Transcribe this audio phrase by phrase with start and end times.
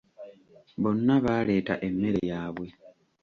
[0.81, 2.67] Bonna baaleta emmere yabwe.